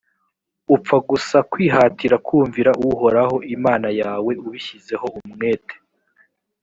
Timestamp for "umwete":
5.19-5.75